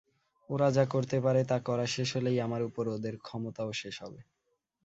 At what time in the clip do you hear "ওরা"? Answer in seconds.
0.49-0.67